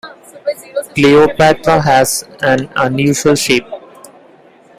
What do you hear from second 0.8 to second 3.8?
Kleopatra has an unusual shape.